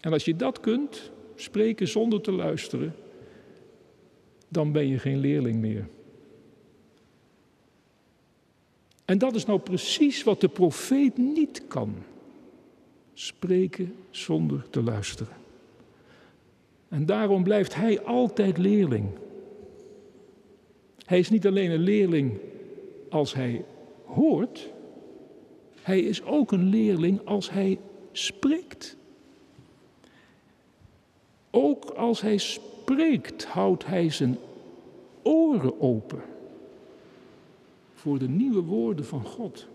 En 0.00 0.12
als 0.12 0.24
je 0.24 0.36
dat 0.36 0.60
kunt, 0.60 1.10
spreken 1.34 1.88
zonder 1.88 2.20
te 2.20 2.32
luisteren, 2.32 2.94
dan 4.50 4.72
ben 4.72 4.86
je 4.86 4.98
geen 4.98 5.18
leerling 5.18 5.60
meer. 5.60 5.88
En 9.04 9.18
dat 9.18 9.34
is 9.34 9.46
nou 9.46 9.60
precies 9.60 10.22
wat 10.22 10.40
de 10.40 10.48
profeet 10.48 11.16
niet 11.16 11.62
kan. 11.68 11.94
Spreken 13.12 13.94
zonder 14.10 14.70
te 14.70 14.82
luisteren. 14.82 15.36
En 16.88 17.06
daarom 17.06 17.42
blijft 17.42 17.74
hij 17.74 18.00
altijd 18.00 18.58
leerling. 18.58 19.08
Hij 21.04 21.18
is 21.18 21.30
niet 21.30 21.46
alleen 21.46 21.70
een 21.70 21.82
leerling 21.82 22.38
als 23.08 23.34
hij 23.34 23.64
hoort, 24.04 24.72
hij 25.82 26.00
is 26.00 26.22
ook 26.22 26.52
een 26.52 26.68
leerling 26.68 27.20
als 27.24 27.50
hij 27.50 27.78
spreekt. 28.12 28.96
Ook 31.50 31.84
als 31.84 32.20
hij 32.20 32.38
spreekt, 32.38 33.44
houdt 33.44 33.86
hij 33.86 34.10
zijn 34.10 34.38
oren 35.22 35.80
open 35.80 36.22
voor 37.94 38.18
de 38.18 38.28
nieuwe 38.28 38.60
woorden 38.60 39.04
van 39.04 39.24
God. 39.24 39.66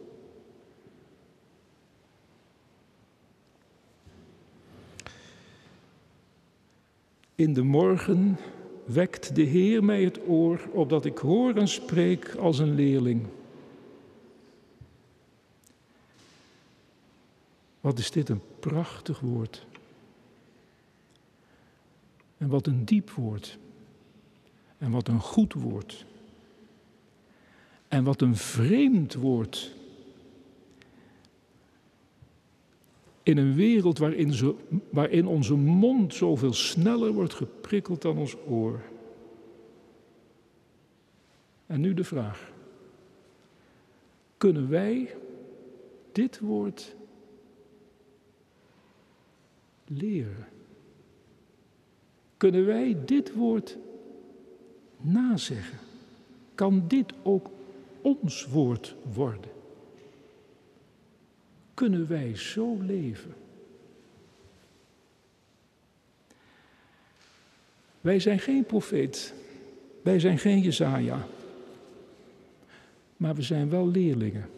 In 7.35 7.53
de 7.53 7.63
morgen 7.63 8.37
wekt 8.85 9.35
de 9.35 9.41
Heer 9.41 9.83
mij 9.83 10.03
het 10.03 10.19
oor, 10.27 10.67
opdat 10.71 11.05
ik 11.05 11.17
hoor 11.17 11.55
en 11.55 11.67
spreek 11.67 12.35
als 12.35 12.59
een 12.59 12.75
leerling. 12.75 13.25
Wat 17.81 17.99
is 17.99 18.11
dit 18.11 18.29
een 18.29 18.41
prachtig 18.59 19.19
woord. 19.19 19.65
En 22.45 22.51
wat 22.51 22.67
een 22.67 22.85
diep 22.85 23.09
woord. 23.09 23.57
En 24.77 24.91
wat 24.91 25.07
een 25.07 25.19
goed 25.19 25.53
woord. 25.53 26.05
En 27.87 28.03
wat 28.03 28.21
een 28.21 28.35
vreemd 28.35 29.13
woord. 29.13 29.75
In 33.23 33.37
een 33.37 33.53
wereld 33.53 33.97
waarin, 33.97 34.33
zo, 34.33 34.59
waarin 34.89 35.27
onze 35.27 35.55
mond 35.55 36.13
zoveel 36.13 36.53
sneller 36.53 37.11
wordt 37.11 37.33
geprikkeld 37.33 38.01
dan 38.01 38.17
ons 38.17 38.35
oor. 38.47 38.81
En 41.65 41.81
nu 41.81 41.93
de 41.93 42.03
vraag. 42.03 42.51
Kunnen 44.37 44.69
wij 44.69 45.15
dit 46.11 46.39
woord 46.39 46.95
leren? 49.85 50.54
Kunnen 52.37 52.65
wij 52.65 52.97
dit 53.05 53.33
woord 53.33 53.77
nazeggen? 54.97 55.77
Kan 56.55 56.83
dit 56.87 57.13
ook 57.23 57.49
ons 58.01 58.45
woord 58.45 58.95
worden? 59.13 59.51
Kunnen 61.73 62.07
wij 62.07 62.35
zo 62.35 62.81
leven? 62.81 63.33
Wij 68.01 68.19
zijn 68.19 68.39
geen 68.39 68.65
profeet, 68.65 69.33
wij 70.01 70.19
zijn 70.19 70.37
geen 70.37 70.61
Jezaja, 70.61 71.27
maar 73.17 73.35
we 73.35 73.41
zijn 73.41 73.69
wel 73.69 73.87
leerlingen. 73.87 74.49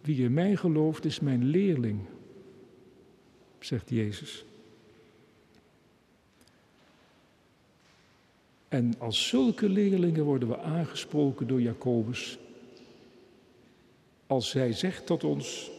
Wie 0.00 0.22
in 0.22 0.32
mij 0.34 0.56
gelooft 0.56 1.04
is 1.04 1.20
mijn 1.20 1.44
leerling, 1.44 2.00
zegt 3.58 3.90
Jezus. 3.90 4.44
En 8.68 8.94
als 8.98 9.28
zulke 9.28 9.68
leerlingen 9.68 10.24
worden 10.24 10.48
we 10.48 10.58
aangesproken 10.58 11.46
door 11.46 11.60
Jacobus. 11.60 12.38
Als 14.26 14.50
zij 14.50 14.72
zegt 14.72 15.06
tot 15.06 15.24
ons, 15.24 15.70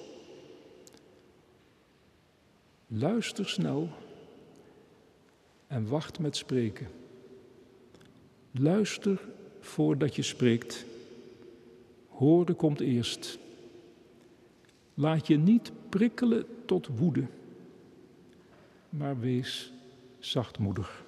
luister 2.87 3.49
snel 3.49 3.89
en 5.67 5.87
wacht 5.87 6.19
met 6.19 6.35
spreken. 6.35 6.87
Luister 8.51 9.19
voordat 9.59 10.15
je 10.15 10.21
spreekt. 10.21 10.85
Horen 12.07 12.55
komt 12.55 12.79
eerst. 12.79 13.37
Laat 14.93 15.27
je 15.27 15.37
niet 15.37 15.71
prikkelen 15.89 16.45
tot 16.65 16.87
woede, 16.87 17.25
maar 18.89 19.19
wees 19.19 19.71
zachtmoedig. 20.19 21.05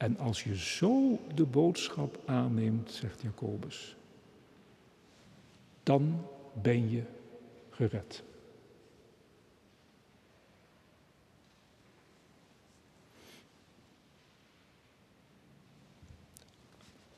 En 0.00 0.18
als 0.18 0.44
je 0.44 0.56
zo 0.56 1.18
de 1.34 1.44
boodschap 1.44 2.20
aanneemt, 2.26 2.92
zegt 2.92 3.22
Jacobus, 3.22 3.96
dan 5.82 6.26
ben 6.62 6.90
je 6.90 7.02
gered. 7.70 8.22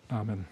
Amen. 0.06 0.46